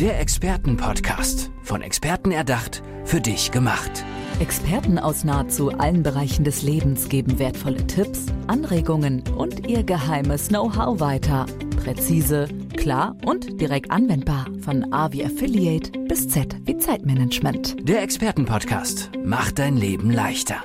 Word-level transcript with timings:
Der 0.00 0.20
Expertenpodcast. 0.20 1.50
Von 1.64 1.82
Experten 1.82 2.30
erdacht, 2.30 2.84
für 3.04 3.20
dich 3.20 3.50
gemacht. 3.50 4.04
Experten 4.38 4.96
aus 4.96 5.24
nahezu 5.24 5.70
allen 5.72 6.04
Bereichen 6.04 6.44
des 6.44 6.62
Lebens 6.62 7.08
geben 7.08 7.40
wertvolle 7.40 7.84
Tipps, 7.88 8.26
Anregungen 8.46 9.24
und 9.36 9.66
ihr 9.66 9.82
geheimes 9.82 10.50
Know-how 10.50 11.00
weiter. 11.00 11.46
Präzise, 11.82 12.46
klar 12.76 13.16
und 13.24 13.60
direkt 13.60 13.90
anwendbar. 13.90 14.46
Von 14.60 14.92
A 14.92 15.10
wie 15.10 15.24
Affiliate 15.24 15.90
bis 16.06 16.28
Z 16.28 16.54
wie 16.64 16.78
Zeitmanagement. 16.78 17.76
Der 17.80 18.00
Expertenpodcast 18.00 19.10
macht 19.24 19.58
dein 19.58 19.76
Leben 19.76 20.12
leichter. 20.12 20.62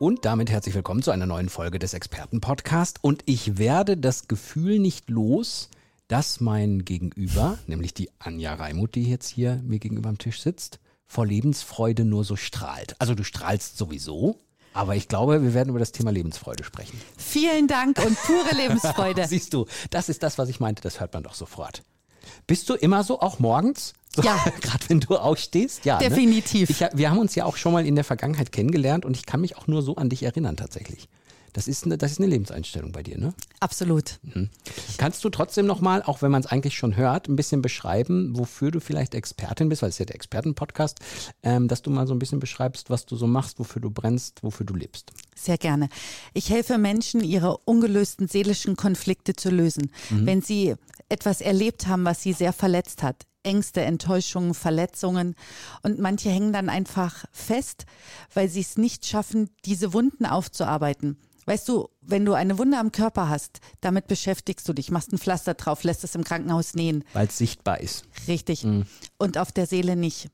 Und 0.00 0.24
damit 0.24 0.50
herzlich 0.50 0.74
willkommen 0.74 1.04
zu 1.04 1.12
einer 1.12 1.26
neuen 1.26 1.48
Folge 1.48 1.78
des 1.78 1.94
Expertenpodcast. 1.94 2.98
Und 3.02 3.22
ich 3.26 3.56
werde 3.56 3.96
das 3.96 4.26
Gefühl 4.26 4.80
nicht 4.80 5.08
los, 5.08 5.70
dass 6.12 6.40
mein 6.40 6.84
Gegenüber, 6.84 7.58
nämlich 7.66 7.94
die 7.94 8.10
Anja 8.18 8.52
Reimuth, 8.52 8.96
die 8.96 9.08
jetzt 9.08 9.30
hier 9.30 9.62
mir 9.64 9.78
gegenüber 9.78 10.10
am 10.10 10.18
Tisch 10.18 10.42
sitzt, 10.42 10.78
vor 11.06 11.24
Lebensfreude 11.24 12.04
nur 12.04 12.22
so 12.22 12.36
strahlt. 12.36 12.94
Also 12.98 13.14
du 13.14 13.24
strahlst 13.24 13.78
sowieso, 13.78 14.36
aber 14.74 14.94
ich 14.94 15.08
glaube, 15.08 15.42
wir 15.42 15.54
werden 15.54 15.70
über 15.70 15.78
das 15.78 15.90
Thema 15.90 16.12
Lebensfreude 16.12 16.64
sprechen. 16.64 17.00
Vielen 17.16 17.66
Dank 17.66 17.98
und 18.04 18.14
pure 18.24 18.54
Lebensfreude. 18.54 19.24
Siehst 19.28 19.54
du, 19.54 19.64
das 19.88 20.10
ist 20.10 20.22
das, 20.22 20.36
was 20.36 20.50
ich 20.50 20.60
meinte, 20.60 20.82
das 20.82 21.00
hört 21.00 21.14
man 21.14 21.22
doch 21.22 21.32
sofort. 21.32 21.82
Bist 22.46 22.68
du 22.68 22.74
immer 22.74 23.04
so, 23.04 23.20
auch 23.20 23.38
morgens? 23.38 23.94
So, 24.14 24.20
Ja. 24.20 24.36
Gerade 24.60 24.90
wenn 24.90 25.00
du 25.00 25.16
aufstehst? 25.16 25.86
Ja. 25.86 25.96
Definitiv. 25.98 26.78
Ne? 26.78 26.90
Ich, 26.92 26.98
wir 26.98 27.10
haben 27.10 27.20
uns 27.20 27.34
ja 27.36 27.46
auch 27.46 27.56
schon 27.56 27.72
mal 27.72 27.86
in 27.86 27.94
der 27.94 28.04
Vergangenheit 28.04 28.52
kennengelernt 28.52 29.06
und 29.06 29.16
ich 29.16 29.24
kann 29.24 29.40
mich 29.40 29.56
auch 29.56 29.66
nur 29.66 29.80
so 29.80 29.96
an 29.96 30.10
dich 30.10 30.24
erinnern 30.24 30.58
tatsächlich. 30.58 31.08
Das 31.52 31.68
ist 31.68 31.84
eine, 31.84 31.98
das 31.98 32.12
ist 32.12 32.18
eine 32.18 32.28
Lebenseinstellung 32.28 32.92
bei 32.92 33.02
dir, 33.02 33.18
ne? 33.18 33.34
Absolut. 33.60 34.18
Kannst 34.96 35.22
du 35.24 35.28
trotzdem 35.28 35.66
nochmal, 35.66 36.02
auch 36.02 36.22
wenn 36.22 36.30
man 36.30 36.40
es 36.40 36.46
eigentlich 36.46 36.76
schon 36.76 36.96
hört, 36.96 37.28
ein 37.28 37.36
bisschen 37.36 37.60
beschreiben, 37.62 38.36
wofür 38.36 38.70
du 38.70 38.80
vielleicht 38.80 39.14
Expertin 39.14 39.68
bist, 39.68 39.82
weil 39.82 39.90
es 39.90 39.98
ja 39.98 40.04
der 40.04 40.14
Expertenpodcast, 40.14 40.98
ähm, 41.42 41.68
dass 41.68 41.82
du 41.82 41.90
mal 41.90 42.06
so 42.06 42.14
ein 42.14 42.18
bisschen 42.18 42.40
beschreibst, 42.40 42.88
was 42.90 43.06
du 43.06 43.16
so 43.16 43.26
machst, 43.26 43.58
wofür 43.58 43.82
du 43.82 43.90
brennst, 43.90 44.42
wofür 44.42 44.64
du 44.64 44.74
lebst. 44.74 45.12
Sehr 45.34 45.58
gerne. 45.58 45.88
Ich 46.34 46.50
helfe 46.50 46.78
Menschen, 46.78 47.22
ihre 47.22 47.58
ungelösten 47.58 48.28
seelischen 48.28 48.76
Konflikte 48.76 49.34
zu 49.34 49.50
lösen. 49.50 49.90
Wenn 50.10 50.40
sie 50.40 50.74
etwas 51.08 51.40
erlebt 51.40 51.86
haben, 51.86 52.04
was 52.04 52.22
sie 52.22 52.32
sehr 52.32 52.52
verletzt 52.52 53.02
hat. 53.02 53.26
Ängste, 53.42 53.82
Enttäuschungen, 53.82 54.54
Verletzungen. 54.54 55.34
Und 55.82 55.98
manche 55.98 56.30
hängen 56.30 56.52
dann 56.52 56.68
einfach 56.68 57.24
fest, 57.32 57.86
weil 58.34 58.48
sie 58.48 58.60
es 58.60 58.76
nicht 58.76 59.06
schaffen, 59.06 59.50
diese 59.64 59.92
Wunden 59.92 60.26
aufzuarbeiten. 60.26 61.18
Weißt 61.44 61.68
du, 61.68 61.88
wenn 62.00 62.24
du 62.24 62.34
eine 62.34 62.56
Wunde 62.58 62.78
am 62.78 62.92
Körper 62.92 63.28
hast, 63.28 63.58
damit 63.80 64.06
beschäftigst 64.06 64.68
du 64.68 64.72
dich, 64.72 64.90
machst 64.90 65.12
ein 65.12 65.18
Pflaster 65.18 65.54
drauf, 65.54 65.82
lässt 65.82 66.04
es 66.04 66.14
im 66.14 66.22
Krankenhaus 66.22 66.74
nähen. 66.74 67.04
Weil 67.14 67.26
es 67.26 67.38
sichtbar 67.38 67.80
ist. 67.80 68.04
Richtig. 68.28 68.64
Und 69.18 69.38
auf 69.38 69.50
der 69.50 69.66
Seele 69.66 69.96
nicht. 69.96 70.28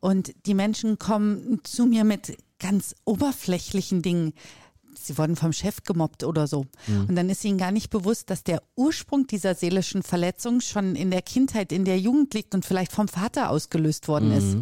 Und 0.00 0.34
die 0.46 0.54
Menschen 0.54 0.98
kommen 0.98 1.60
zu 1.64 1.86
mir 1.86 2.04
mit 2.04 2.36
ganz 2.58 2.94
oberflächlichen 3.06 4.02
Dingen. 4.02 4.34
Sie 5.06 5.18
wurden 5.18 5.36
vom 5.36 5.52
Chef 5.52 5.82
gemobbt 5.84 6.24
oder 6.24 6.46
so. 6.46 6.66
Und 7.08 7.16
dann 7.16 7.28
ist 7.30 7.44
ihnen 7.44 7.58
gar 7.58 7.72
nicht 7.72 7.90
bewusst, 7.90 8.30
dass 8.30 8.44
der 8.44 8.62
Ursprung 8.76 9.26
dieser 9.26 9.54
seelischen 9.54 10.02
Verletzung 10.02 10.60
schon 10.60 10.96
in 10.96 11.10
der 11.10 11.22
Kindheit, 11.22 11.72
in 11.72 11.84
der 11.84 11.98
Jugend 11.98 12.34
liegt 12.34 12.54
und 12.54 12.64
vielleicht 12.64 12.92
vom 12.92 13.08
Vater 13.08 13.50
ausgelöst 13.50 14.08
worden 14.08 14.32
ist. 14.32 14.56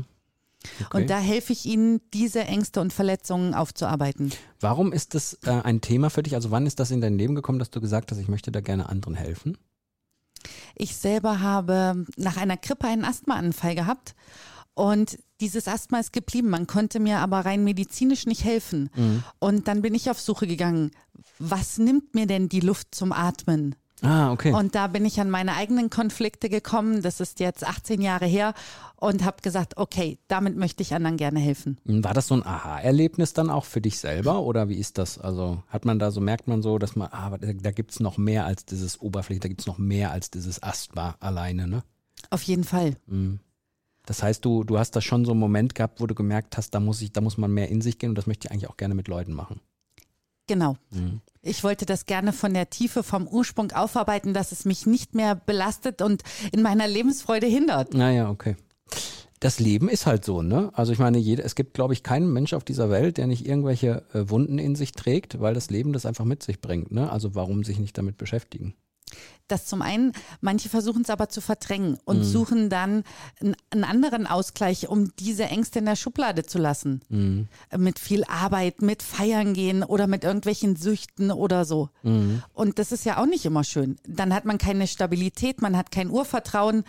Okay. 0.86 1.02
Und 1.02 1.10
da 1.10 1.18
helfe 1.18 1.52
ich 1.52 1.66
ihnen, 1.66 2.00
diese 2.12 2.40
Ängste 2.40 2.80
und 2.80 2.92
Verletzungen 2.92 3.54
aufzuarbeiten. 3.54 4.32
Warum 4.60 4.92
ist 4.92 5.14
das 5.14 5.38
äh, 5.44 5.50
ein 5.50 5.80
Thema 5.80 6.10
für 6.10 6.22
dich? 6.22 6.34
Also 6.34 6.50
wann 6.50 6.66
ist 6.66 6.80
das 6.80 6.90
in 6.90 7.00
dein 7.00 7.16
Leben 7.16 7.34
gekommen, 7.34 7.58
dass 7.58 7.70
du 7.70 7.80
gesagt 7.80 8.10
hast, 8.10 8.18
ich 8.18 8.28
möchte 8.28 8.50
da 8.50 8.60
gerne 8.60 8.88
anderen 8.88 9.14
helfen? 9.14 9.56
Ich 10.74 10.96
selber 10.96 11.40
habe 11.40 12.04
nach 12.16 12.36
einer 12.36 12.56
Grippe 12.56 12.86
einen 12.86 13.04
Asthmaanfall 13.04 13.74
gehabt 13.74 14.14
und 14.74 15.18
dieses 15.40 15.68
Asthma 15.68 16.00
ist 16.00 16.12
geblieben. 16.12 16.50
Man 16.50 16.66
konnte 16.66 17.00
mir 17.00 17.18
aber 17.18 17.40
rein 17.40 17.64
medizinisch 17.64 18.26
nicht 18.26 18.44
helfen. 18.44 18.90
Und 19.38 19.68
dann 19.68 19.82
bin 19.82 19.94
ich 19.94 20.10
auf 20.10 20.20
Suche 20.20 20.46
gegangen. 20.46 20.90
Was 21.38 21.78
nimmt 21.78 22.14
mir 22.14 22.26
denn 22.26 22.48
die 22.48 22.60
Luft 22.60 22.94
zum 22.94 23.12
Atmen? 23.12 23.74
Ah, 24.02 24.30
okay. 24.30 24.52
Und 24.52 24.74
da 24.74 24.86
bin 24.86 25.04
ich 25.04 25.20
an 25.20 25.28
meine 25.28 25.56
eigenen 25.56 25.90
Konflikte 25.90 26.48
gekommen. 26.48 27.02
Das 27.02 27.20
ist 27.20 27.40
jetzt 27.40 27.66
18 27.66 28.00
Jahre 28.00 28.26
her 28.26 28.54
und 28.96 29.24
habe 29.24 29.42
gesagt, 29.42 29.76
okay, 29.76 30.18
damit 30.28 30.56
möchte 30.56 30.82
ich 30.82 30.94
anderen 30.94 31.16
gerne 31.16 31.40
helfen. 31.40 31.78
War 31.84 32.14
das 32.14 32.28
so 32.28 32.34
ein 32.34 32.46
Aha-Erlebnis 32.46 33.32
dann 33.32 33.50
auch 33.50 33.64
für 33.64 33.80
dich 33.80 33.98
selber 33.98 34.42
oder 34.42 34.68
wie 34.68 34.76
ist 34.76 34.98
das? 34.98 35.18
Also 35.18 35.62
hat 35.68 35.84
man 35.84 35.98
da 35.98 36.10
so, 36.10 36.20
merkt 36.20 36.46
man 36.46 36.62
so, 36.62 36.78
dass 36.78 36.94
man, 36.94 37.08
ah, 37.10 37.36
da, 37.38 37.70
gibt 37.72 37.90
es 37.90 38.00
noch 38.00 38.18
mehr 38.18 38.46
als 38.46 38.64
dieses 38.64 39.00
Oberfläche, 39.00 39.40
da 39.40 39.48
gibt 39.48 39.62
es 39.62 39.66
noch 39.66 39.78
mehr 39.78 40.12
als 40.12 40.30
dieses 40.30 40.62
Asthma 40.62 41.16
alleine, 41.20 41.66
ne? 41.66 41.82
Auf 42.30 42.42
jeden 42.42 42.64
Fall. 42.64 42.96
Das 44.08 44.22
heißt, 44.22 44.42
du, 44.42 44.64
du 44.64 44.78
hast 44.78 44.96
da 44.96 45.02
schon 45.02 45.26
so 45.26 45.32
einen 45.32 45.40
Moment 45.40 45.74
gehabt, 45.74 46.00
wo 46.00 46.06
du 46.06 46.14
gemerkt 46.14 46.56
hast, 46.56 46.70
da 46.70 46.80
muss 46.80 47.02
ich, 47.02 47.12
da 47.12 47.20
muss 47.20 47.36
man 47.36 47.52
mehr 47.52 47.68
in 47.68 47.82
sich 47.82 47.98
gehen 47.98 48.08
und 48.08 48.14
das 48.14 48.26
möchte 48.26 48.46
ich 48.46 48.50
eigentlich 48.50 48.70
auch 48.70 48.78
gerne 48.78 48.94
mit 48.94 49.06
Leuten 49.06 49.34
machen. 49.34 49.60
Genau. 50.46 50.78
Ich 51.42 51.62
wollte 51.62 51.84
das 51.84 52.06
gerne 52.06 52.32
von 52.32 52.54
der 52.54 52.70
Tiefe, 52.70 53.02
vom 53.02 53.28
Ursprung 53.28 53.70
aufarbeiten, 53.72 54.32
dass 54.32 54.50
es 54.50 54.64
mich 54.64 54.86
nicht 54.86 55.14
mehr 55.14 55.34
belastet 55.34 56.00
und 56.00 56.22
in 56.52 56.62
meiner 56.62 56.88
Lebensfreude 56.88 57.46
hindert. 57.46 57.92
Naja, 57.92 58.30
okay. 58.30 58.56
Das 59.40 59.60
Leben 59.60 59.90
ist 59.90 60.06
halt 60.06 60.24
so, 60.24 60.40
ne? 60.40 60.70
Also 60.72 60.90
ich 60.94 60.98
meine, 60.98 61.18
jeder, 61.18 61.44
es 61.44 61.54
gibt, 61.54 61.74
glaube 61.74 61.92
ich, 61.92 62.02
keinen 62.02 62.32
Mensch 62.32 62.54
auf 62.54 62.64
dieser 62.64 62.88
Welt, 62.88 63.18
der 63.18 63.26
nicht 63.26 63.46
irgendwelche 63.46 64.04
äh, 64.14 64.30
Wunden 64.30 64.58
in 64.58 64.74
sich 64.74 64.92
trägt, 64.92 65.38
weil 65.38 65.52
das 65.52 65.68
Leben 65.68 65.92
das 65.92 66.06
einfach 66.06 66.24
mit 66.24 66.42
sich 66.42 66.62
bringt, 66.62 66.92
ne? 66.92 67.12
Also 67.12 67.34
warum 67.34 67.62
sich 67.62 67.78
nicht 67.78 67.98
damit 67.98 68.16
beschäftigen? 68.16 68.72
Das 69.48 69.64
zum 69.64 69.80
einen, 69.80 70.12
manche 70.42 70.68
versuchen 70.68 71.02
es 71.02 71.10
aber 71.10 71.30
zu 71.30 71.40
verdrängen 71.40 71.98
und 72.04 72.22
suchen 72.24 72.68
dann 72.68 73.02
einen, 73.70 73.84
anderen 73.84 74.26
Ausgleich, 74.26 74.88
um 74.88 75.14
diese 75.16 75.44
Ängste 75.44 75.78
in 75.78 75.86
der 75.86 75.96
Schublade 75.96 76.44
zu 76.44 76.58
lassen. 76.58 77.00
Äh, 77.70 77.78
Mit 77.78 77.98
viel 77.98 78.24
Arbeit, 78.24 78.82
mit 78.82 79.02
Feiern 79.02 79.54
gehen 79.54 79.82
oder 79.82 80.06
mit 80.06 80.22
irgendwelchen 80.24 80.76
Süchten 80.76 81.30
oder 81.30 81.64
so. 81.64 81.88
Und 82.52 82.78
das 82.78 82.92
ist 82.92 83.06
ja 83.06 83.16
auch 83.20 83.26
nicht 83.26 83.46
immer 83.46 83.64
schön. 83.64 83.96
Dann 84.06 84.34
hat 84.34 84.44
man 84.44 84.58
keine 84.58 84.86
Stabilität, 84.86 85.62
man 85.62 85.76
hat 85.78 85.90
kein 85.90 86.10
Urvertrauen 86.10 86.84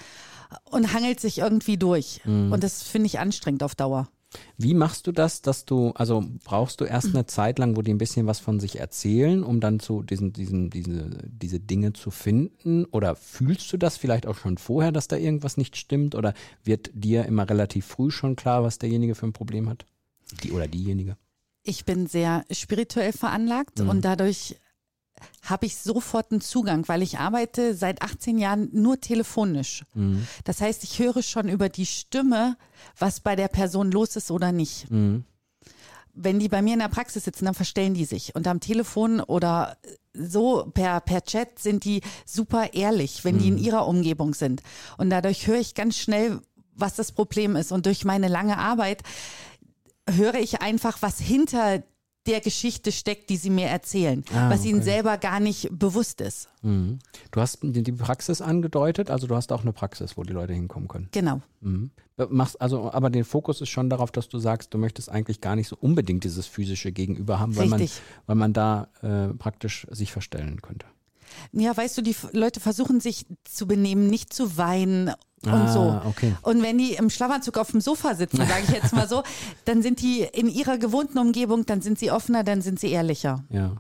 und 0.65 0.93
hangelt 0.93 1.19
sich 1.21 1.37
irgendwie 1.37 1.77
durch. 1.77 2.19
Und 2.51 2.61
das 2.63 2.83
finde 2.83 3.05
ich 3.07 3.19
anstrengend 3.19 3.63
auf 3.63 3.75
Dauer. 3.75 4.09
Wie 4.57 4.73
machst 4.73 5.07
du 5.07 5.11
das, 5.11 5.41
dass 5.41 5.65
du, 5.65 5.91
also 5.91 6.23
brauchst 6.43 6.81
du 6.81 6.85
erst 6.85 7.15
eine 7.15 7.25
Zeit 7.25 7.57
lang, 7.57 7.75
wo 7.75 7.81
die 7.81 7.93
ein 7.93 7.97
bisschen 7.97 8.27
was 8.27 8.39
von 8.39 8.59
sich 8.59 8.79
erzählen, 8.79 9.43
um 9.43 9.59
dann 9.59 9.79
zu 9.79 10.03
diesen, 10.03 10.33
diesen, 10.33 10.69
diese, 10.69 11.09
diese 11.23 11.59
Dinge 11.59 11.93
zu 11.93 12.11
finden? 12.11 12.85
Oder 12.85 13.15
fühlst 13.15 13.71
du 13.73 13.77
das 13.77 13.97
vielleicht 13.97 14.27
auch 14.27 14.37
schon 14.37 14.57
vorher, 14.57 14.91
dass 14.91 15.07
da 15.07 15.15
irgendwas 15.15 15.57
nicht 15.57 15.77
stimmt? 15.77 16.13
Oder 16.13 16.33
wird 16.63 16.91
dir 16.93 17.25
immer 17.25 17.49
relativ 17.49 17.85
früh 17.85 18.11
schon 18.11 18.35
klar, 18.35 18.63
was 18.63 18.77
derjenige 18.77 19.15
für 19.15 19.25
ein 19.25 19.33
Problem 19.33 19.67
hat? 19.67 19.85
Die 20.43 20.51
oder 20.51 20.67
diejenige? 20.67 21.17
Ich 21.63 21.85
bin 21.85 22.07
sehr 22.07 22.45
spirituell 22.51 23.11
veranlagt 23.13 23.81
und 23.81 24.05
dadurch 24.05 24.55
habe 25.43 25.65
ich 25.65 25.77
sofort 25.77 26.31
einen 26.31 26.41
Zugang, 26.41 26.87
weil 26.87 27.01
ich 27.01 27.19
arbeite 27.19 27.73
seit 27.75 28.01
18 28.01 28.37
Jahren 28.37 28.69
nur 28.71 28.99
telefonisch. 28.99 29.83
Das 30.43 30.61
heißt, 30.61 30.83
ich 30.83 30.99
höre 30.99 31.21
schon 31.23 31.49
über 31.49 31.69
die 31.69 31.85
Stimme, 31.85 32.57
was 32.97 33.19
bei 33.19 33.35
der 33.35 33.47
Person 33.47 33.91
los 33.91 34.15
ist 34.15 34.31
oder 34.31 34.51
nicht. 34.51 34.87
Wenn 36.13 36.39
die 36.39 36.49
bei 36.49 36.61
mir 36.61 36.73
in 36.73 36.79
der 36.79 36.89
Praxis 36.89 37.23
sitzen, 37.23 37.45
dann 37.45 37.53
verstellen 37.53 37.93
die 37.93 38.05
sich. 38.05 38.35
Und 38.35 38.47
am 38.47 38.59
Telefon 38.59 39.21
oder 39.21 39.77
so 40.13 40.69
per, 40.73 40.99
per 41.01 41.23
Chat 41.23 41.59
sind 41.59 41.85
die 41.85 42.01
super 42.25 42.73
ehrlich, 42.73 43.23
wenn 43.23 43.37
die 43.37 43.47
in 43.47 43.57
ihrer 43.57 43.87
Umgebung 43.87 44.33
sind. 44.33 44.61
Und 44.97 45.09
dadurch 45.09 45.47
höre 45.47 45.59
ich 45.59 45.75
ganz 45.75 45.97
schnell, 45.97 46.41
was 46.75 46.95
das 46.95 47.11
Problem 47.11 47.55
ist. 47.55 47.71
Und 47.71 47.85
durch 47.85 48.05
meine 48.05 48.27
lange 48.27 48.57
Arbeit 48.57 49.03
höre 50.09 50.35
ich 50.35 50.61
einfach, 50.61 51.01
was 51.01 51.19
hinter 51.19 51.83
der 52.29 52.41
Geschichte 52.41 52.91
steckt, 52.91 53.29
die 53.29 53.37
sie 53.37 53.49
mir 53.49 53.67
erzählen, 53.67 54.23
Ah, 54.33 54.49
was 54.49 54.65
ihnen 54.65 54.83
selber 54.83 55.17
gar 55.17 55.39
nicht 55.39 55.67
bewusst 55.71 56.21
ist. 56.21 56.49
Mhm. 56.61 56.99
Du 57.31 57.41
hast 57.41 57.59
die 57.61 57.91
Praxis 57.91 58.41
angedeutet, 58.41 59.09
also 59.09 59.27
du 59.27 59.35
hast 59.35 59.51
auch 59.51 59.61
eine 59.61 59.73
Praxis, 59.73 60.15
wo 60.17 60.23
die 60.23 60.33
Leute 60.33 60.53
hinkommen 60.53 60.87
können. 60.87 61.09
Genau. 61.11 61.41
Mhm. 61.61 61.91
Machst 62.29 62.59
also, 62.61 62.91
aber 62.91 63.09
der 63.09 63.23
Fokus 63.23 63.61
ist 63.61 63.69
schon 63.69 63.89
darauf, 63.89 64.11
dass 64.11 64.27
du 64.27 64.39
sagst, 64.39 64.73
du 64.73 64.77
möchtest 64.77 65.09
eigentlich 65.09 65.39
gar 65.39 65.55
nicht 65.55 65.69
so 65.69 65.77
unbedingt 65.79 66.23
dieses 66.25 66.47
physische 66.47 66.91
Gegenüber 66.91 67.39
haben, 67.39 67.55
weil 67.55 67.67
man, 67.67 67.87
weil 68.27 68.35
man 68.35 68.53
da 68.53 68.89
äh, 69.01 69.33
praktisch 69.33 69.87
sich 69.89 70.11
verstellen 70.11 70.61
könnte. 70.61 70.85
Ja, 71.51 71.75
weißt 71.75 71.97
du, 71.97 72.01
die 72.01 72.15
Leute 72.31 72.59
versuchen 72.59 72.99
sich 72.99 73.25
zu 73.43 73.67
benehmen, 73.67 74.07
nicht 74.07 74.33
zu 74.33 74.57
weinen 74.57 75.09
und 75.43 75.51
Ah, 75.51 75.71
so. 75.71 76.01
okay. 76.09 76.35
Und 76.41 76.61
wenn 76.63 76.77
die 76.77 76.93
im 76.95 77.09
Schlafanzug 77.09 77.57
auf 77.57 77.71
dem 77.71 77.79
Sofa 77.81 78.13
sitzen, 78.15 78.37
sage 78.37 78.63
ich 78.67 78.69
jetzt 78.71 78.93
mal 78.93 79.07
so, 79.07 79.23
dann 79.65 79.81
sind 79.81 80.01
die 80.01 80.21
in 80.21 80.49
ihrer 80.49 80.77
gewohnten 80.77 81.17
Umgebung, 81.17 81.65
dann 81.65 81.81
sind 81.81 81.97
sie 81.97 82.11
offener, 82.11 82.43
dann 82.43 82.61
sind 82.61 82.79
sie 82.79 82.91
ehrlicher. 82.91 83.45
Ja. 83.49 83.77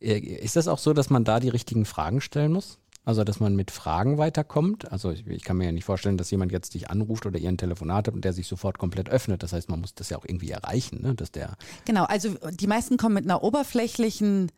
Ist 0.00 0.56
das 0.56 0.68
auch 0.68 0.78
so, 0.78 0.92
dass 0.92 1.10
man 1.10 1.24
da 1.24 1.38
die 1.40 1.48
richtigen 1.48 1.84
Fragen 1.84 2.20
stellen 2.20 2.52
muss? 2.52 2.78
Also, 3.04 3.24
dass 3.24 3.40
man 3.40 3.56
mit 3.56 3.70
Fragen 3.70 4.18
weiterkommt? 4.18 4.92
Also, 4.92 5.10
ich, 5.10 5.26
ich 5.26 5.42
kann 5.42 5.56
mir 5.56 5.64
ja 5.64 5.72
nicht 5.72 5.84
vorstellen, 5.86 6.18
dass 6.18 6.30
jemand 6.30 6.52
jetzt 6.52 6.74
dich 6.74 6.90
anruft 6.90 7.24
oder 7.24 7.38
ihr 7.38 7.48
ein 7.48 7.56
Telefonat 7.56 8.06
hat 8.08 8.14
und 8.14 8.22
der 8.24 8.34
sich 8.34 8.46
sofort 8.46 8.76
komplett 8.76 9.08
öffnet. 9.08 9.42
Das 9.42 9.54
heißt, 9.54 9.70
man 9.70 9.80
muss 9.80 9.94
das 9.94 10.10
ja 10.10 10.18
auch 10.18 10.26
irgendwie 10.26 10.50
erreichen, 10.50 11.00
ne? 11.00 11.14
dass 11.14 11.32
der. 11.32 11.56
Genau, 11.86 12.04
also 12.04 12.34
die 12.50 12.66
meisten 12.66 12.98
kommen 12.98 13.14
mit 13.14 13.24
einer 13.24 13.42
oberflächlichen 13.42 14.52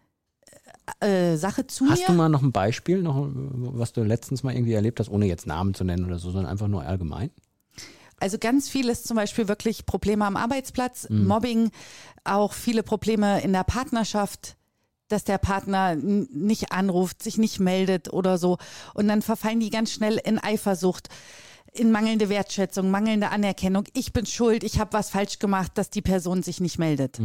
äh, 1.00 1.36
Sache 1.36 1.66
zu 1.66 1.88
Hast 1.88 2.00
mir. 2.00 2.06
du 2.06 2.12
mal 2.12 2.28
noch 2.28 2.42
ein 2.42 2.52
Beispiel, 2.52 3.02
noch, 3.02 3.28
was 3.32 3.92
du 3.92 4.02
letztens 4.02 4.42
mal 4.42 4.54
irgendwie 4.54 4.74
erlebt 4.74 5.00
hast, 5.00 5.08
ohne 5.08 5.26
jetzt 5.26 5.46
Namen 5.46 5.74
zu 5.74 5.84
nennen 5.84 6.04
oder 6.04 6.18
so, 6.18 6.30
sondern 6.30 6.50
einfach 6.50 6.68
nur 6.68 6.82
allgemein? 6.82 7.30
Also 8.18 8.36
ganz 8.38 8.68
viel 8.68 8.88
ist 8.88 9.08
zum 9.08 9.16
Beispiel 9.16 9.48
wirklich 9.48 9.86
Probleme 9.86 10.26
am 10.26 10.36
Arbeitsplatz, 10.36 11.08
Mobbing, 11.08 11.70
auch 12.24 12.52
viele 12.52 12.82
Probleme 12.82 13.40
in 13.40 13.54
der 13.54 13.64
Partnerschaft, 13.64 14.56
dass 15.08 15.24
der 15.24 15.38
Partner 15.38 15.96
nicht 15.96 16.70
anruft, 16.70 17.22
sich 17.22 17.38
nicht 17.38 17.60
meldet 17.60 18.12
oder 18.12 18.36
so. 18.36 18.58
Und 18.94 19.08
dann 19.08 19.22
verfallen 19.22 19.60
die 19.60 19.70
ganz 19.70 19.90
schnell 19.92 20.20
in 20.22 20.38
Eifersucht, 20.38 21.08
in 21.72 21.90
mangelnde 21.92 22.28
Wertschätzung, 22.28 22.90
mangelnde 22.90 23.30
Anerkennung. 23.30 23.84
Ich 23.94 24.12
bin 24.12 24.26
schuld, 24.26 24.64
ich 24.64 24.78
habe 24.78 24.92
was 24.92 25.10
falsch 25.10 25.38
gemacht, 25.38 25.72
dass 25.76 25.88
die 25.88 26.02
Person 26.02 26.42
sich 26.42 26.60
nicht 26.60 26.78
meldet. 26.78 27.18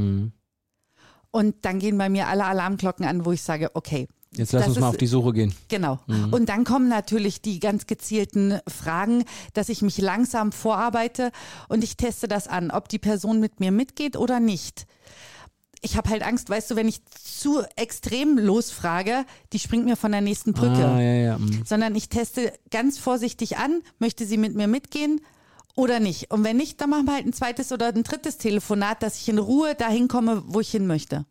Und 1.35 1.65
dann 1.65 1.79
gehen 1.79 1.97
bei 1.97 2.07
mir 2.07 2.29
alle 2.29 2.45
Alarmglocken 2.45 3.05
an, 3.05 3.25
wo 3.25 3.33
ich 3.33 3.41
sage, 3.41 3.69
okay. 3.73 4.07
Jetzt 4.31 4.53
lass 4.53 4.61
das 4.61 4.69
uns 4.69 4.79
mal 4.79 4.87
ist- 4.87 4.93
auf 4.93 4.97
die 4.97 5.07
Suche 5.07 5.33
gehen. 5.33 5.53
Genau. 5.67 5.99
Und 6.31 6.47
dann 6.47 6.63
kommen 6.63 6.87
natürlich 6.87 7.41
die 7.41 7.59
ganz 7.59 7.87
gezielten 7.87 8.59
Fragen, 8.69 9.25
dass 9.53 9.67
ich 9.67 9.81
mich 9.81 9.97
langsam 9.97 10.53
vorarbeite 10.53 11.31
und 11.67 11.83
ich 11.83 11.97
teste 11.97 12.29
das 12.29 12.47
an, 12.47 12.71
ob 12.71 12.87
die 12.87 12.99
Person 12.99 13.41
mit 13.41 13.59
mir 13.59 13.71
mitgeht 13.73 14.15
oder 14.15 14.39
nicht. 14.39 14.85
Ich 15.81 15.97
habe 15.97 16.09
halt 16.09 16.23
Angst, 16.23 16.49
weißt 16.49 16.71
du, 16.71 16.77
wenn 16.77 16.87
ich 16.87 17.03
zu 17.05 17.63
extrem 17.75 18.37
losfrage, 18.37 19.25
die 19.51 19.59
springt 19.59 19.83
mir 19.83 19.97
von 19.97 20.13
der 20.13 20.21
nächsten 20.21 20.53
Brücke. 20.53 20.85
Ah, 20.85 21.01
ja, 21.01 21.13
ja. 21.15 21.37
mm. 21.37 21.63
Sondern 21.65 21.95
ich 21.95 22.07
teste 22.07 22.53
ganz 22.71 22.97
vorsichtig 22.97 23.57
an, 23.57 23.81
möchte 23.99 24.25
sie 24.25 24.37
mit 24.37 24.55
mir 24.55 24.67
mitgehen 24.67 25.19
oder 25.75 25.99
nicht. 25.99 26.31
Und 26.31 26.43
wenn 26.43 26.57
nicht, 26.57 26.79
dann 26.81 26.89
machen 26.89 27.05
wir 27.05 27.13
halt 27.13 27.25
ein 27.25 27.33
zweites 27.33 27.71
oder 27.71 27.87
ein 27.87 28.03
drittes 28.03 28.37
Telefonat, 28.37 29.03
dass 29.03 29.19
ich 29.19 29.29
in 29.29 29.37
Ruhe 29.37 29.75
dahin 29.75 30.07
komme, 30.07 30.43
wo 30.47 30.59
ich 30.59 30.71
hin 30.71 30.87
möchte. 30.87 31.25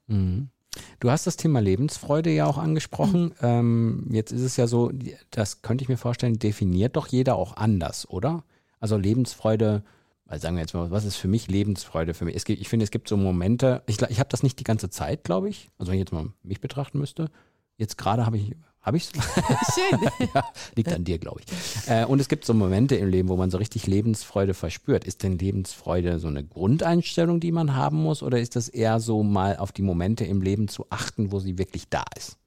Du 1.00 1.11
hast 1.11 1.26
das 1.26 1.37
Thema 1.37 1.61
Lebensfreude 1.61 2.31
ja 2.31 2.46
auch 2.46 2.58
angesprochen. 2.58 3.25
Mhm. 3.25 3.35
Ähm, 3.41 4.06
jetzt 4.11 4.32
ist 4.32 4.43
es 4.43 4.56
ja 4.56 4.67
so, 4.67 4.91
das 5.31 5.62
könnte 5.62 5.82
ich 5.82 5.88
mir 5.88 5.96
vorstellen, 5.96 6.38
definiert 6.38 6.96
doch 6.96 7.06
jeder 7.06 7.37
auch 7.37 7.56
anders, 7.56 8.08
oder? 8.08 8.44
Also 8.81 8.96
Lebensfreude, 8.96 9.82
also 10.26 10.43
sagen 10.43 10.56
wir 10.56 10.62
jetzt 10.62 10.75
mal, 10.75 10.91
was 10.91 11.05
ist 11.05 11.17
für 11.17 11.29
mich 11.29 11.49
Lebensfreude 11.49 12.12
für 12.12 12.25
mich? 12.25 12.37
Es 12.37 12.44
gibt, 12.44 12.61
ich 12.61 12.69
finde, 12.69 12.85
es 12.85 12.91
gibt 12.91 13.08
so 13.08 13.17
Momente, 13.17 13.82
ich, 13.87 14.00
ich 14.02 14.19
habe 14.19 14.29
das 14.29 14.43
nicht 14.43 14.58
die 14.58 14.64
ganze 14.64 14.91
Zeit, 14.91 15.25
glaube 15.25 15.49
ich. 15.49 15.70
Also 15.79 15.91
wenn 15.91 15.99
ich 15.99 16.05
jetzt 16.05 16.12
mal 16.12 16.31
mich 16.43 16.61
betrachten 16.61 16.99
müsste. 16.99 17.31
Jetzt 17.76 17.99
gerade 17.99 18.26
habe 18.26 18.37
ich, 18.37 18.56
habe 18.84 18.98
ich 18.98 19.04
es? 19.04 19.12
Schön. 19.75 20.28
ja, 20.34 20.44
liegt 20.76 20.92
an 20.92 21.04
dir, 21.04 21.19
glaube 21.19 21.40
ich. 21.40 21.90
Äh, 21.90 22.04
und 22.04 22.20
es 22.20 22.28
gibt 22.28 22.44
so 22.44 22.54
Momente 22.54 22.96
im 22.96 23.08
Leben, 23.08 23.28
wo 23.28 23.36
man 23.36 23.50
so 23.50 23.58
richtig 23.58 23.86
Lebensfreude 23.86 24.54
verspürt. 24.54 25.04
Ist 25.04 25.22
denn 25.22 25.38
Lebensfreude 25.38 26.19
so 26.19 26.28
eine 26.28 26.44
Grundeinstellung, 26.44 27.40
die 27.40 27.52
man 27.52 27.75
haben 27.75 28.02
muss, 28.02 28.22
oder 28.22 28.38
ist 28.38 28.56
das 28.56 28.69
eher 28.69 29.00
so 29.00 29.22
mal 29.22 29.56
auf 29.56 29.72
die 29.72 29.82
Momente 29.82 30.25
im 30.25 30.42
Leben 30.42 30.69
zu 30.69 30.86
achten, 30.90 31.32
wo 31.32 31.40
sie 31.40 31.58
wirklich 31.58 31.88
da 31.88 32.04
ist? 32.16 32.38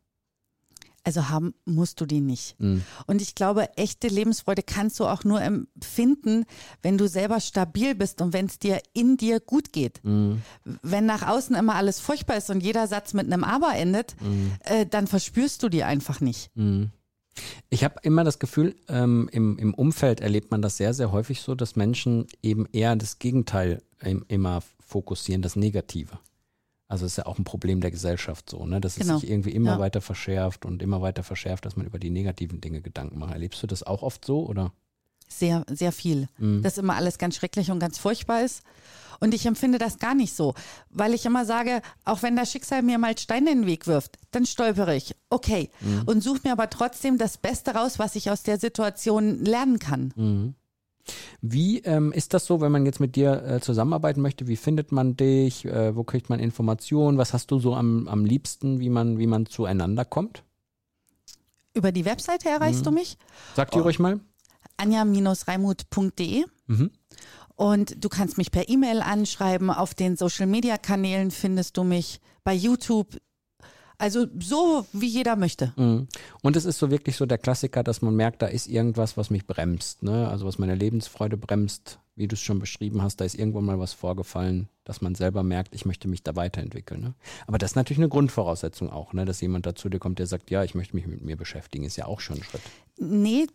Also 1.07 1.29
haben 1.29 1.53
musst 1.63 2.01
du 2.01 2.05
die 2.05 2.19
nicht. 2.19 2.59
Mhm. 2.59 2.83
Und 3.05 3.21
ich 3.21 3.33
glaube, 3.33 3.69
echte 3.77 4.09
Lebensfreude 4.09 4.61
kannst 4.61 4.99
du 4.99 5.05
auch 5.05 5.23
nur 5.23 5.41
empfinden, 5.41 6.43
wenn 6.81 6.97
du 6.97 7.07
selber 7.07 7.39
stabil 7.39 7.95
bist 7.95 8.19
und 8.21 8.33
wenn 8.33 8.47
es 8.47 8.59
dir 8.59 8.81
in 8.91 9.15
dir 9.15 9.39
gut 9.39 9.71
geht. 9.71 10.03
Mhm. 10.03 10.41
Wenn 10.81 11.05
nach 11.05 11.25
außen 11.25 11.55
immer 11.55 11.75
alles 11.75 12.01
furchtbar 12.01 12.35
ist 12.35 12.49
und 12.49 12.61
jeder 12.61 12.87
Satz 12.87 13.13
mit 13.13 13.25
einem 13.25 13.45
Aber 13.45 13.73
endet, 13.73 14.17
Mhm. 14.19 14.51
äh, 14.65 14.85
dann 14.85 15.07
verspürst 15.07 15.63
du 15.63 15.69
die 15.69 15.85
einfach 15.85 16.19
nicht. 16.19 16.51
Ich 17.69 17.85
habe 17.85 17.95
immer 18.03 18.25
das 18.25 18.37
Gefühl, 18.39 18.75
ähm, 18.89 19.29
im, 19.31 19.57
im 19.57 19.73
Umfeld 19.73 20.19
erlebt 20.19 20.51
man 20.51 20.61
das 20.61 20.75
sehr, 20.75 20.93
sehr 20.93 21.13
häufig 21.13 21.39
so, 21.39 21.55
dass 21.55 21.77
Menschen 21.77 22.27
eben 22.43 22.65
eher 22.73 22.97
das 22.97 23.17
Gegenteil 23.17 23.81
im, 24.01 24.25
immer 24.27 24.61
fokussieren, 24.85 25.41
das 25.41 25.55
Negative. 25.55 26.19
Also 26.89 27.05
ist 27.05 27.17
ja 27.17 27.25
auch 27.25 27.37
ein 27.37 27.43
Problem 27.43 27.81
der 27.81 27.91
Gesellschaft 27.91 28.49
so, 28.49 28.65
ne? 28.65 28.79
dass 28.79 28.93
es 28.93 28.99
Genau. 28.99 29.17
sich 29.19 29.29
irgendwie 29.29 29.51
immer 29.51 29.73
Ja. 29.73 29.79
weiter 29.79 29.99
verschärft 30.01 30.65
und 30.65 30.81
immer 30.81 31.01
weiter 31.01 31.23
verschärft, 31.23 31.65
dass 31.65 31.75
man 31.75 31.85
über 31.85 31.99
die 31.99 32.09
negativen 32.09 32.61
Dinge 32.61 32.81
Gedanken 32.81 33.19
macht. 33.19 33.33
Erlebst 33.33 33.61
du 33.61 33.67
das 33.67 33.83
auch 33.83 34.03
oft 34.03 34.23
so 34.23 34.45
oder? 34.47 34.71
Sehr, 35.27 35.65
sehr 35.69 35.91
viel. 35.91 36.29
Mhm. 36.37 36.63
Dass 36.63 36.77
immer 36.77 36.95
alles 36.95 37.17
ganz 37.17 37.35
schrecklich 37.35 37.69
und 37.71 37.79
ganz 37.79 37.97
furchtbar 37.97 38.43
ist. 38.43 38.63
Und 39.19 39.33
ich 39.33 39.45
empfinde 39.45 39.79
das 39.79 39.97
gar 39.97 40.13
nicht 40.15 40.33
so, 40.33 40.53
weil 40.89 41.13
ich 41.13 41.25
immer 41.25 41.43
sage, 41.43 41.81
auch 42.05 42.21
wenn 42.21 42.35
das 42.37 42.51
Schicksal 42.51 42.83
mir 42.83 42.97
mal 42.99 43.17
Steine 43.17 43.51
in 43.51 43.61
den 43.63 43.67
Weg 43.67 43.87
wirft, 43.87 44.17
dann 44.31 44.45
stolpere 44.45 44.95
ich. 44.95 45.15
Okay. 45.29 45.69
Mhm. 45.81 46.03
Und 46.05 46.21
suche 46.21 46.41
mir 46.45 46.51
aber 46.53 46.69
trotzdem 46.69 47.17
das 47.17 47.37
Beste 47.37 47.71
raus, 47.71 47.99
was 47.99 48.15
ich 48.15 48.29
aus 48.31 48.43
der 48.43 48.59
Situation 48.59 49.43
lernen 49.43 49.79
kann. 49.79 50.13
Mhm. 50.15 50.55
Wie 51.41 51.79
ähm, 51.79 52.11
ist 52.11 52.33
das 52.33 52.45
so, 52.45 52.61
wenn 52.61 52.71
man 52.71 52.85
jetzt 52.85 52.99
mit 52.99 53.15
dir 53.15 53.43
äh, 53.43 53.59
zusammenarbeiten 53.61 54.21
möchte? 54.21 54.47
Wie 54.47 54.55
findet 54.57 54.91
man 54.91 55.15
dich? 55.15 55.65
Äh, 55.65 55.95
wo 55.95 56.03
kriegt 56.03 56.29
man 56.29 56.39
Informationen? 56.39 57.17
Was 57.17 57.33
hast 57.33 57.51
du 57.51 57.59
so 57.59 57.75
am, 57.75 58.07
am 58.07 58.25
liebsten, 58.25 58.79
wie 58.79 58.89
man, 58.89 59.17
wie 59.19 59.27
man 59.27 59.45
zueinander 59.45 60.05
kommt? 60.05 60.43
Über 61.73 61.91
die 61.91 62.05
Webseite 62.05 62.49
erreichst 62.49 62.81
Mhm. 62.81 62.85
du 62.85 62.91
mich, 62.91 63.17
Sagt 63.55 63.75
ihr 63.75 63.81
ruhig 63.83 63.99
mal. 63.99 64.19
anja-reimut.de. 64.77 66.45
Mhm. 66.67 66.91
Und 67.55 68.03
du 68.03 68.09
kannst 68.09 68.37
mich 68.37 68.51
per 68.51 68.69
E-Mail 68.69 69.01
anschreiben. 69.01 69.69
Auf 69.71 69.93
den 69.95 70.15
Social-Media-Kanälen 70.15 71.31
findest 71.31 71.77
du 71.77 71.83
mich. 71.83 72.19
Bei 72.43 72.53
YouTube. 72.53 73.17
Also 73.99 74.27
so, 74.39 74.85
wie 74.93 75.07
jeder 75.07 75.35
möchte. 75.35 75.73
Mhm. 75.75 76.07
Und 76.41 76.55
es 76.55 76.65
ist 76.65 76.77
so 76.77 76.91
wirklich 76.91 77.15
so 77.15 77.25
der 77.25 77.39
Klassiker, 77.39 77.83
dass 77.83 78.01
man 78.01 78.15
merkt, 78.15 78.41
da 78.41 78.47
ist 78.47 78.67
irgendwas, 78.67 79.17
was 79.17 79.29
mich 79.29 79.47
bremst. 79.47 80.03
Ne? 80.03 80.27
Also 80.27 80.45
was 80.45 80.59
meine 80.59 80.75
Lebensfreude 80.75 81.35
bremst, 81.35 81.99
wie 82.15 82.27
du 82.27 82.35
es 82.35 82.41
schon 82.41 82.59
beschrieben 82.59 83.01
hast, 83.01 83.19
da 83.21 83.25
ist 83.25 83.35
irgendwann 83.35 83.65
mal 83.65 83.79
was 83.79 83.93
vorgefallen, 83.93 84.69
dass 84.83 85.01
man 85.01 85.15
selber 85.15 85.41
merkt, 85.41 85.73
ich 85.73 85.85
möchte 85.85 86.07
mich 86.07 86.21
da 86.21 86.35
weiterentwickeln. 86.35 87.01
Ne? 87.01 87.13
Aber 87.47 87.57
das 87.57 87.71
ist 87.71 87.75
natürlich 87.75 87.99
eine 87.99 88.09
Grundvoraussetzung 88.09 88.91
auch, 88.91 89.13
ne? 89.13 89.25
dass 89.25 89.41
jemand 89.41 89.65
dazu 89.65 89.89
dir 89.89 89.99
kommt, 89.99 90.19
der 90.19 90.27
sagt, 90.27 90.51
ja, 90.51 90.63
ich 90.63 90.75
möchte 90.75 90.95
mich 90.95 91.07
mit 91.07 91.23
mir 91.23 91.35
beschäftigen, 91.35 91.83
ist 91.83 91.97
ja 91.97 92.05
auch 92.05 92.19
schon 92.19 92.37
ein 92.37 92.43
Schritt. 92.43 92.61
Nee, 92.97 93.47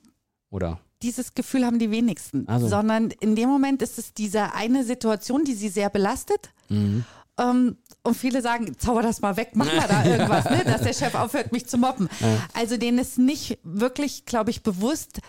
Oder? 0.51 0.81
dieses 1.03 1.35
Gefühl 1.35 1.65
haben 1.67 1.79
die 1.79 1.91
wenigsten. 1.91 2.49
Also. 2.49 2.69
Sondern 2.69 3.11
in 3.11 3.37
dem 3.37 3.49
Moment 3.49 3.83
ist 3.83 3.99
es 3.99 4.15
diese 4.15 4.55
eine 4.55 4.85
Situation, 4.85 5.45
die 5.45 5.55
sie 5.55 5.69
sehr 5.69 5.91
belastet. 5.91 6.51
Mhm. 6.69 7.05
Ähm, 7.39 7.77
und 8.03 8.17
viele 8.17 8.43
sagen, 8.43 8.77
zauber 8.79 9.03
das 9.03 9.21
mal 9.21 9.37
weg, 9.37 9.51
mach 9.55 9.67
mal 9.67 9.89
da 9.89 10.05
irgendwas, 10.11 10.45
ne, 10.47 10.63
dass 10.65 10.83
der 10.83 10.93
Chef 10.93 11.15
aufhört, 11.15 11.53
mich 11.53 11.67
zu 11.67 11.79
mobben. 11.79 12.09
Also 12.55 12.77
denen 12.77 12.99
ist 12.99 13.19
nicht 13.19 13.59
wirklich, 13.63 14.25
glaube 14.27 14.51
ich, 14.51 14.63
bewusst, 14.63 15.21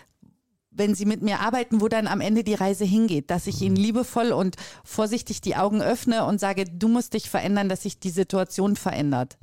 wenn 0.70 0.94
sie 0.96 1.06
mit 1.06 1.22
mir 1.22 1.38
arbeiten, 1.40 1.80
wo 1.80 1.86
dann 1.88 2.08
am 2.08 2.20
Ende 2.20 2.42
die 2.42 2.54
Reise 2.54 2.84
hingeht, 2.84 3.30
dass 3.30 3.46
ich 3.46 3.62
ihnen 3.62 3.76
liebevoll 3.76 4.32
und 4.32 4.56
vorsichtig 4.82 5.40
die 5.40 5.54
Augen 5.54 5.80
öffne 5.82 6.24
und 6.24 6.40
sage, 6.40 6.64
du 6.64 6.88
musst 6.88 7.14
dich 7.14 7.30
verändern, 7.30 7.68
dass 7.68 7.82
sich 7.84 8.00
die 8.00 8.10
Situation 8.10 8.74
verändert. 8.74 9.36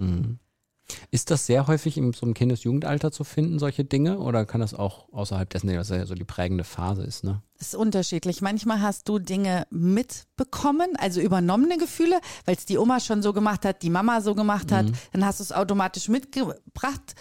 Ist 1.12 1.32
das 1.32 1.46
sehr 1.46 1.68
häufig 1.68 1.98
im 1.98 2.14
so 2.14 2.26
einem 2.26 2.34
Kindes-Jugendalter 2.34 3.12
zu 3.12 3.24
finden, 3.24 3.60
solche 3.60 3.84
Dinge? 3.84 4.20
Oder 4.20 4.46
kann 4.46 4.62
das 4.62 4.74
auch 4.74 5.12
außerhalb 5.12 5.50
dessen, 5.50 5.74
dass 5.74 5.90
ja 5.90 6.06
so 6.06 6.16
die 6.16 6.24
prägende 6.24 6.64
Phase 6.64 7.04
ist, 7.04 7.24
ne? 7.24 7.42
Das 7.58 7.70
ist 7.70 7.76
unterschiedlich. 7.76 8.42
Manchmal 8.42 8.82
hast 8.82 9.08
du 9.08 9.20
Dinge 9.20 9.68
mitbekommen, 9.70 10.96
also 10.98 11.22
übernommene 11.22 11.77
Gefühle, 11.77 12.20
weil 12.46 12.56
es 12.56 12.65
die 12.65 12.77
Oma 12.77 13.00
schon 13.00 13.22
so 13.22 13.34
gemacht 13.34 13.65
hat, 13.65 13.84
die 13.84 13.89
Mama 13.92 14.22
so 14.22 14.34
gemacht 14.36 14.72
hat, 14.72 14.88
dann 15.12 15.25
hast 15.25 15.39
du 15.39 15.44
es 15.44 15.51
automatisch 15.51 16.10
mitgebracht. 16.10 17.15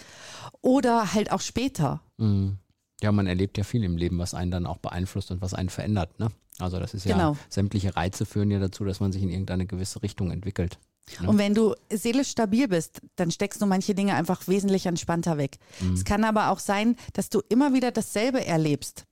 Oder 0.61 1.13
halt 1.13 1.31
auch 1.31 1.41
später. 1.41 2.01
Mhm. 2.17 2.57
Ja, 3.01 3.11
man 3.11 3.25
erlebt 3.27 3.57
ja 3.57 3.63
viel 3.63 3.83
im 3.83 3.97
Leben, 3.97 4.19
was 4.19 4.33
einen 4.33 4.51
dann 4.51 4.65
auch 4.67 4.77
beeinflusst 4.77 5.31
und 5.31 5.41
was 5.41 5.53
einen 5.53 5.69
verändert, 5.69 6.19
ne? 6.19 6.27
Also 6.59 6.79
das 6.79 6.93
ist 6.93 7.05
ja, 7.05 7.15
Genau. 7.15 7.35
sämtliche 7.49 7.95
Reize 7.95 8.25
führen 8.25 8.51
ja 8.51 8.59
dazu, 8.59 8.83
dass 8.85 8.99
man 8.99 9.11
sich 9.11 9.23
in 9.23 9.29
irgendeine 9.29 9.65
gewisse 9.65 10.03
Richtung 10.03 10.29
entwickelt. 10.29 10.77
Ja. 11.19 11.27
Und 11.27 11.37
wenn 11.37 11.53
du 11.53 11.75
seelisch 11.91 12.29
stabil 12.29 12.67
bist, 12.67 13.01
dann 13.15 13.31
steckst 13.31 13.61
du 13.61 13.65
manche 13.65 13.95
Dinge 13.95 14.15
einfach 14.15 14.47
wesentlich 14.47 14.85
entspannter 14.85 15.37
weg. 15.37 15.57
Es 15.93 16.05
kann 16.05 16.23
aber 16.23 16.49
auch 16.49 16.59
sein, 16.59 16.95
dass 17.13 17.29
du 17.29 17.41
immer 17.49 17.73
wieder 17.73 17.91
dasselbe 17.91 18.45
erlebst. 18.45 19.05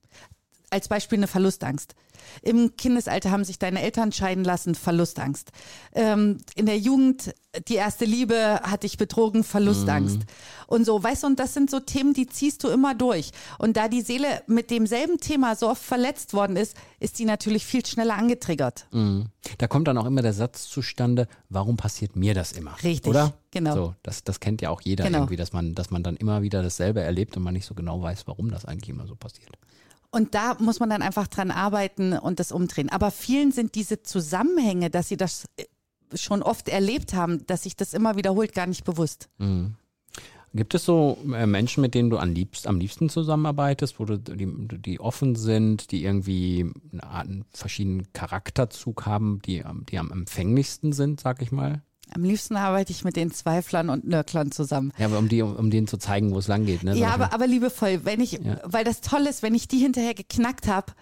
Als 0.70 0.88
Beispiel 0.88 1.18
eine 1.18 1.26
Verlustangst. 1.26 1.94
Im 2.42 2.76
Kindesalter 2.76 3.30
haben 3.30 3.44
sich 3.44 3.58
deine 3.58 3.82
Eltern 3.82 4.12
scheiden 4.12 4.44
lassen, 4.44 4.74
Verlustangst. 4.74 5.50
Ähm, 5.94 6.38
in 6.54 6.66
der 6.66 6.78
Jugend, 6.78 7.34
die 7.66 7.74
erste 7.74 8.04
Liebe 8.04 8.60
hat 8.62 8.82
dich 8.84 8.98
betrogen, 8.98 9.42
Verlustangst. 9.42 10.20
Und 10.66 10.84
so, 10.84 11.02
weißt 11.02 11.22
du, 11.24 11.26
und 11.28 11.40
das 11.40 11.54
sind 11.54 11.70
so 11.70 11.80
Themen, 11.80 12.12
die 12.14 12.26
ziehst 12.26 12.62
du 12.62 12.68
immer 12.68 12.94
durch. 12.94 13.30
Und 13.58 13.76
da 13.76 13.88
die 13.88 14.02
Seele 14.02 14.42
mit 14.46 14.70
demselben 14.70 15.18
Thema 15.18 15.56
so 15.56 15.68
oft 15.68 15.82
verletzt 15.82 16.32
worden 16.34 16.56
ist, 16.56 16.76
ist 17.00 17.16
sie 17.16 17.24
natürlich 17.24 17.64
viel 17.66 17.84
schneller 17.84 18.16
angetriggert. 18.16 18.86
Mhm. 18.92 19.26
Da 19.58 19.66
kommt 19.66 19.88
dann 19.88 19.98
auch 19.98 20.06
immer 20.06 20.22
der 20.22 20.34
Satz 20.34 20.68
zustande, 20.68 21.26
warum 21.48 21.76
passiert 21.76 22.14
mir 22.14 22.34
das 22.34 22.52
immer? 22.52 22.76
Richtig, 22.82 23.08
Oder? 23.10 23.32
genau. 23.50 23.74
So, 23.74 23.94
das, 24.02 24.22
das 24.22 24.38
kennt 24.38 24.62
ja 24.62 24.68
auch 24.70 24.82
jeder 24.82 25.04
Genau. 25.04 25.18
irgendwie, 25.20 25.36
dass 25.36 25.52
man, 25.52 25.74
dass 25.74 25.90
man 25.90 26.02
dann 26.02 26.16
immer 26.16 26.42
wieder 26.42 26.62
dasselbe 26.62 27.00
erlebt 27.00 27.36
und 27.36 27.42
man 27.42 27.54
nicht 27.54 27.66
so 27.66 27.74
genau 27.74 28.00
weiß, 28.02 28.26
warum 28.26 28.50
das 28.50 28.66
eigentlich 28.66 28.90
immer 28.90 29.06
so 29.06 29.16
passiert. 29.16 29.50
Und 30.10 30.34
da 30.34 30.56
muss 30.58 30.80
man 30.80 30.90
dann 30.90 31.02
einfach 31.02 31.28
dran 31.28 31.50
arbeiten 31.50 32.14
und 32.14 32.40
das 32.40 32.50
umdrehen. 32.52 32.88
Aber 32.88 33.10
vielen 33.10 33.52
sind 33.52 33.74
diese 33.74 34.02
Zusammenhänge, 34.02 34.90
dass 34.90 35.08
sie 35.08 35.16
das 35.16 35.44
äh, 35.56 35.64
schon 36.14 36.42
oft 36.42 36.68
erlebt 36.68 37.14
haben, 37.14 37.46
dass 37.46 37.62
sich 37.62 37.76
das 37.76 37.94
immer 37.94 38.16
wiederholt, 38.16 38.52
gar 38.52 38.66
nicht 38.66 38.84
bewusst. 38.84 39.28
Gibt 40.52 40.74
es 40.74 40.84
so 40.84 41.16
äh, 41.32 41.46
Menschen, 41.46 41.80
mit 41.80 41.94
denen 41.94 42.10
du 42.10 42.18
am 42.18 42.32
liebsten, 42.32 42.68
am 42.68 42.80
liebsten 42.80 43.08
zusammenarbeitest, 43.08 44.00
wo 44.00 44.04
du 44.04 44.18
die, 44.18 44.48
die 44.78 44.98
offen 44.98 45.36
sind, 45.36 45.92
die 45.92 46.04
irgendwie 46.04 46.72
einen 46.98 47.44
verschiedenen 47.52 48.12
Charakterzug 48.12 49.06
haben, 49.06 49.40
die, 49.46 49.62
die 49.88 49.98
am 49.98 50.10
empfänglichsten 50.10 50.92
sind, 50.92 51.20
sag 51.20 51.40
ich 51.40 51.52
mal? 51.52 51.82
Am 52.14 52.22
liebsten 52.24 52.56
arbeite 52.56 52.92
ich 52.92 53.04
mit 53.04 53.16
den 53.16 53.30
Zweiflern 53.30 53.88
und 53.90 54.06
Nörklern 54.06 54.50
zusammen. 54.52 54.92
Ja, 54.98 55.06
aber 55.06 55.18
um, 55.18 55.28
die, 55.28 55.42
um, 55.42 55.54
um 55.56 55.70
denen 55.70 55.86
zu 55.86 55.96
zeigen, 55.96 56.32
wo 56.34 56.38
es 56.38 56.48
lang 56.48 56.66
geht. 56.66 56.82
Ne? 56.82 56.96
Ja, 56.96 57.10
aber, 57.14 57.32
aber 57.32 57.46
liebevoll, 57.46 58.04
wenn 58.04 58.20
ich, 58.20 58.32
Ja. 58.32 58.58
weil 58.64 58.84
das 58.84 59.00
toll 59.00 59.26
ist, 59.26 59.42
wenn 59.42 59.54
ich 59.54 59.68
die 59.68 59.78
hinterher 59.78 60.14
geknackt 60.14 60.66
habe 60.68 60.92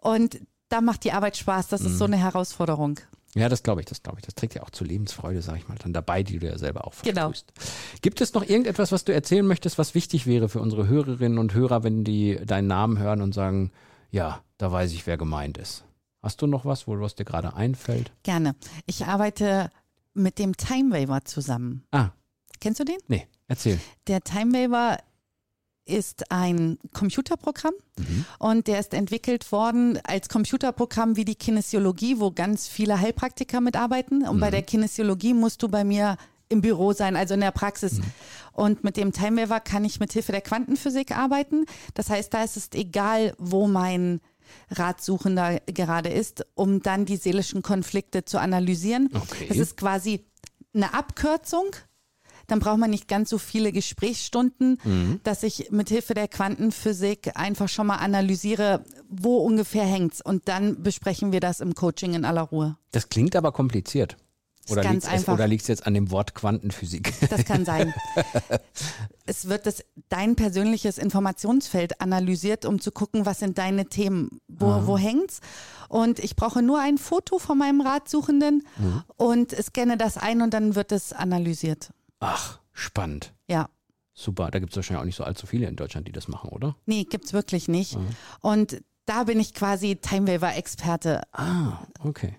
und 0.00 0.38
da 0.68 0.80
macht 0.80 1.04
die 1.04 1.12
Arbeit 1.12 1.36
Spaß. 1.36 1.68
Das 1.68 1.80
ist 1.82 1.92
Mhm. 1.94 1.96
so 1.98 2.04
eine 2.04 2.16
Herausforderung. 2.18 3.00
Ja, 3.34 3.48
das 3.48 3.62
glaube 3.62 3.80
ich, 3.80 3.86
das 3.86 4.02
glaube 4.02 4.18
ich. 4.20 4.24
Das 4.26 4.34
trägt 4.34 4.54
ja 4.54 4.62
auch 4.62 4.70
zu 4.70 4.84
Lebensfreude, 4.84 5.42
sag 5.42 5.56
ich 5.58 5.68
mal, 5.68 5.76
dann 5.82 5.92
dabei, 5.92 6.22
die 6.22 6.38
du 6.38 6.46
ja 6.46 6.58
selber 6.58 6.86
auch 6.86 6.94
Genau. 7.02 7.30
versprühst. 7.30 7.52
Gibt 8.02 8.20
es 8.20 8.32
noch 8.34 8.42
irgendetwas, 8.42 8.90
was 8.90 9.04
du 9.04 9.12
erzählen 9.12 9.46
möchtest, 9.46 9.78
was 9.78 9.94
wichtig 9.94 10.26
wäre 10.26 10.48
für 10.48 10.60
unsere 10.60 10.88
Hörerinnen 10.88 11.38
und 11.38 11.54
Hörer, 11.54 11.84
wenn 11.84 12.04
die 12.04 12.36
deinen 12.44 12.66
Namen 12.68 12.98
hören 12.98 13.20
und 13.22 13.34
sagen, 13.34 13.70
ja, 14.10 14.40
da 14.56 14.72
weiß 14.72 14.92
ich, 14.92 15.06
wer 15.06 15.18
gemeint 15.18 15.58
ist? 15.58 15.84
Hast 16.22 16.42
du 16.42 16.46
noch 16.46 16.64
was, 16.64 16.88
wo 16.88 16.98
was 17.00 17.14
dir 17.14 17.24
gerade 17.26 17.54
einfällt? 17.54 18.10
Gerne. 18.24 18.56
Ich 18.86 19.04
arbeite 19.06 19.70
mit 20.14 20.38
dem 20.38 20.56
Time 20.56 20.94
Waver 20.94 21.24
zusammen. 21.24 21.84
Ah, 21.90 22.10
Kennst 22.60 22.80
du 22.80 22.84
den? 22.84 22.98
nee, 23.08 23.26
erzähl. 23.46 23.78
Der 24.08 24.20
Time 24.22 24.52
Waver 24.52 24.98
ist 25.84 26.30
ein 26.30 26.78
Computerprogramm 26.92 27.72
und 28.38 28.66
der 28.66 28.78
ist 28.78 28.92
entwickelt 28.92 29.50
worden 29.52 29.98
als 30.04 30.28
Computerprogramm 30.28 31.16
wie 31.16 31.24
die 31.24 31.34
Kinesiologie, 31.34 32.20
wo 32.20 32.30
ganz 32.30 32.68
viele 32.68 33.00
Heilpraktiker 33.00 33.60
mitarbeiten. 33.62 34.26
Und 34.28 34.38
bei 34.38 34.50
der 34.50 34.62
Kinesiologie 34.62 35.32
musst 35.32 35.62
du 35.62 35.68
bei 35.68 35.84
mir 35.84 36.16
im 36.50 36.60
Büro 36.60 36.92
sein, 36.92 37.16
also 37.16 37.32
in 37.34 37.40
der 37.40 37.52
Praxis. 37.52 38.00
Und 38.52 38.84
mit 38.84 38.96
dem 38.98 39.12
Time 39.12 39.40
Waver 39.40 39.60
kann 39.60 39.84
ich 39.84 39.98
mit 39.98 40.12
Hilfe 40.12 40.32
der 40.32 40.40
Quantenphysik 40.42 41.16
arbeiten. 41.16 41.64
Das 41.94 42.10
heißt, 42.10 42.34
da 42.34 42.42
ist 42.44 42.56
es 42.58 42.68
egal, 42.74 43.34
wo 43.38 43.66
mein 43.66 44.20
Ratsuchender 44.70 45.60
gerade 45.66 46.08
ist, 46.08 46.46
um 46.54 46.82
dann 46.82 47.04
die 47.04 47.16
seelischen 47.16 47.62
Konflikte 47.62 48.24
zu 48.24 48.38
analysieren. 48.40 49.08
Okay. 49.14 49.46
Das 49.48 49.58
ist 49.58 49.76
quasi 49.76 50.24
eine 50.74 50.94
Abkürzung. 50.94 51.66
Dann 52.46 52.60
braucht 52.60 52.78
man 52.78 52.88
nicht 52.88 53.08
ganz 53.08 53.28
so 53.28 53.36
viele 53.36 53.72
Gesprächsstunden, 53.72 54.78
Mhm. 54.82 55.20
dass 55.22 55.42
ich 55.42 55.70
mit 55.70 55.90
Hilfe 55.90 56.14
der 56.14 56.28
Quantenphysik 56.28 57.36
einfach 57.36 57.68
schon 57.68 57.86
mal 57.86 57.96
analysiere, 57.96 58.84
wo 59.08 59.36
ungefähr 59.38 59.84
hängt's. 59.84 60.22
Und 60.22 60.48
dann 60.48 60.82
besprechen 60.82 61.30
wir 61.32 61.40
das 61.40 61.60
im 61.60 61.74
Coaching 61.74 62.14
in 62.14 62.24
aller 62.24 62.42
Ruhe. 62.42 62.76
Das 62.92 63.10
klingt 63.10 63.36
aber 63.36 63.52
kompliziert. 63.52 64.16
Oder 64.70 64.82
ganz 64.82 64.94
liegt 64.94 65.04
es 65.04 65.10
einfach. 65.10 65.34
oder 65.34 65.46
liegt's 65.46 65.66
jetzt 65.68 65.86
an 65.86 65.94
dem 65.94 66.10
Wort 66.10 66.34
Quantenphysik? 66.34 67.12
Das 67.30 67.44
kann 67.44 67.64
sein. 67.64 67.92
es 69.26 69.48
wird 69.48 69.66
das, 69.66 69.84
dein 70.08 70.36
persönliches 70.36 70.98
Informationsfeld 70.98 72.00
analysiert, 72.00 72.64
um 72.64 72.80
zu 72.80 72.90
gucken, 72.92 73.26
was 73.26 73.38
sind 73.40 73.58
deine 73.58 73.86
Themen, 73.86 74.40
wo, 74.48 74.86
wo 74.86 74.98
hängt's. 74.98 75.40
Und 75.88 76.18
ich 76.18 76.36
brauche 76.36 76.62
nur 76.62 76.80
ein 76.80 76.98
Foto 76.98 77.38
von 77.38 77.58
meinem 77.58 77.80
Ratsuchenden 77.80 78.62
Mhm. 78.78 79.02
und 79.16 79.52
scanne 79.62 79.96
das 79.96 80.16
ein 80.16 80.42
und 80.42 80.54
dann 80.54 80.74
wird 80.74 80.92
es 80.92 81.12
analysiert. 81.12 81.90
Ach, 82.20 82.58
spannend. 82.72 83.32
Ja. 83.48 83.68
Super. 84.14 84.50
Da 84.50 84.58
gibt 84.58 84.72
es 84.72 84.76
wahrscheinlich 84.76 85.00
auch 85.00 85.06
nicht 85.06 85.16
so 85.16 85.24
allzu 85.24 85.46
viele 85.46 85.66
in 85.66 85.76
Deutschland, 85.76 86.08
die 86.08 86.12
das 86.12 86.28
machen, 86.28 86.50
oder? 86.50 86.76
Nee, 86.86 87.04
gibt's 87.04 87.32
wirklich 87.32 87.68
nicht. 87.68 87.96
Mhm. 87.96 88.08
Und 88.40 88.82
da 89.06 89.24
bin 89.24 89.38
ich 89.40 89.54
quasi 89.54 89.96
Time-Waver-Experte. 89.96 91.22
Ah, 91.32 91.78
okay. 92.04 92.36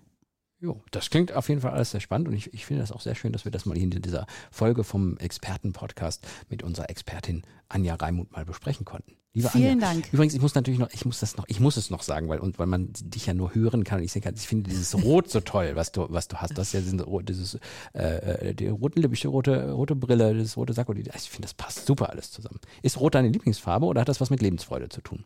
Jo, 0.62 0.82
das 0.92 1.10
klingt 1.10 1.32
auf 1.32 1.48
jeden 1.48 1.62
Fall 1.62 1.72
alles 1.72 1.92
sehr 1.92 2.01
spannend 2.01 2.28
und 2.28 2.34
ich, 2.34 2.54
ich 2.54 2.66
finde 2.66 2.82
das 2.82 2.92
auch 2.92 3.00
sehr 3.00 3.16
schön, 3.16 3.32
dass 3.32 3.46
wir 3.46 3.51
das 3.51 3.66
mal 3.66 3.75
hier 3.75 3.86
in 3.86 4.01
dieser 4.01 4.28
Folge 4.51 4.84
vom 4.84 5.16
Experten-Podcast 5.18 6.28
mit 6.50 6.63
unserer 6.63 6.89
Expertin 6.89 7.44
Anja 7.70 7.96
Reimuth 7.96 8.34
mal 8.34 8.44
besprechen 8.44 8.84
konnten. 8.84 9.16
Liebe 9.32 9.48
Vielen 9.48 9.82
Anja, 9.82 9.94
Dank. 9.94 10.12
Übrigens, 10.12 10.34
ich 10.34 10.42
muss 10.42 10.56
natürlich 10.56 10.80
noch, 10.80 10.89
ich 10.92 11.06
muss 11.06 11.22
das 11.22 11.38
noch, 11.38 11.46
ich 11.48 11.62
muss 11.62 11.78
es 11.78 11.89
noch 11.89 12.01
sagen, 12.01 12.28
weil 12.28 12.39
und 12.39 12.60
weil 12.60 12.66
man 12.68 12.89
dich 12.92 13.25
ja 13.25 13.34
nur 13.34 13.56
hören 13.56 13.86
kann 13.86 14.00
und 14.00 14.06
ich 14.06 14.12
denke, 14.12 14.34
ich 14.36 14.48
finde 14.48 14.70
dieses 14.70 15.01
Rot 15.01 15.30
so 15.30 15.39
toll, 15.39 15.72
was 15.75 15.94
du, 15.94 16.08
was 16.10 16.28
du 16.28 16.38
hast. 16.38 16.58
Das 16.58 16.74
ist 16.74 16.74
ja 16.74 17.22
dieses 17.22 17.58
äh, 17.94 18.50
äh, 18.50 18.54
die 18.54 18.68
roten 18.68 19.01
die 19.01 19.28
rote, 19.28 19.72
rote 19.72 19.96
Brille, 19.96 20.36
das 20.36 20.58
rote 20.58 20.74
Sakko, 20.74 20.94
ich 20.94 21.10
finde, 21.30 21.46
das 21.46 21.54
passt 21.54 21.86
super 21.86 22.10
alles 22.10 22.32
zusammen. 22.32 22.60
Ist 22.82 23.00
Rot 23.00 23.16
deine 23.16 23.30
Lieblingsfarbe 23.30 23.86
oder 23.86 24.01
hat 24.01 24.10
das 24.10 24.20
was 24.20 24.30
mit 24.30 24.42
Lebensfreude 24.42 24.89
zu 24.89 25.00
tun? 25.00 25.24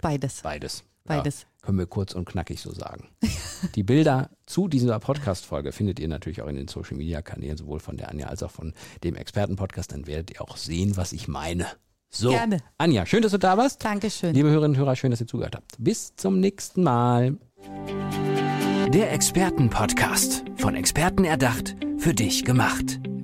Beides. 0.00 0.40
Beides. 0.42 0.84
Beides. 1.04 1.42
Ja, 1.42 1.66
können 1.66 1.78
wir 1.78 1.86
kurz 1.86 2.14
und 2.14 2.24
knackig 2.26 2.60
so 2.60 2.72
sagen. 2.72 3.08
Die 3.74 3.82
Bilder 3.82 4.30
zu 4.46 4.68
dieser 4.68 4.98
Podcast-Folge 4.98 5.72
findet 5.72 5.98
ihr 5.98 6.08
natürlich 6.08 6.42
auch 6.42 6.46
in 6.48 6.56
den 6.56 6.68
Social-Media-Kanälen, 6.68 7.56
sowohl 7.56 7.80
von 7.80 7.96
der 7.96 8.08
Anja 8.08 8.28
als 8.28 8.42
auch 8.42 8.50
von 8.50 8.72
dem 9.02 9.16
Experten-Podcast. 9.16 9.92
Dann 9.92 10.06
werdet 10.06 10.30
ihr 10.32 10.42
auch 10.42 10.56
sehen, 10.56 10.96
was 10.96 11.12
ich 11.12 11.28
meine. 11.28 11.66
So, 12.10 12.30
Gerne. 12.30 12.58
Anja, 12.78 13.06
schön, 13.06 13.22
dass 13.22 13.32
du 13.32 13.38
da 13.38 13.56
warst. 13.56 13.84
Dankeschön. 13.84 14.34
Liebe 14.34 14.50
Hörerinnen 14.50 14.76
und 14.76 14.78
Hörer, 14.78 14.96
schön, 14.96 15.10
dass 15.10 15.20
ihr 15.20 15.26
zugehört 15.26 15.56
habt. 15.56 15.72
Bis 15.78 16.14
zum 16.14 16.40
nächsten 16.40 16.82
Mal. 16.82 17.38
Der 18.92 19.12
Experten-Podcast. 19.12 20.44
Von 20.56 20.74
Experten 20.74 21.24
erdacht, 21.24 21.74
für 21.98 22.12
dich 22.12 22.44
gemacht. 22.44 23.00